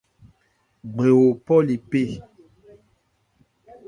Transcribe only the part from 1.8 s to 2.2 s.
phé.